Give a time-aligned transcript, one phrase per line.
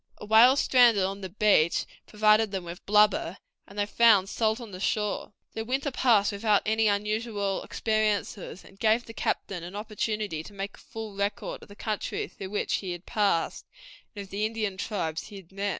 [0.17, 4.71] A whale stranded on the beach provided them with blubber, and they found salt on
[4.71, 5.31] the shore.
[5.53, 10.73] The winter passed without any unusual experiences, and gave the captain an opportunity to make
[10.75, 13.67] a full record of the country through which he had passed,
[14.15, 15.69] and of the Indian tribes he had met.